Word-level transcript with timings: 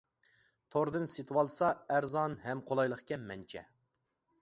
توردىن 0.75 1.05
سېتىۋالسا 1.17 1.71
ئەرزان 1.97 2.37
ھەم 2.49 2.67
قولايلىقكەن 2.73 3.33
مەنچە. 3.33 3.67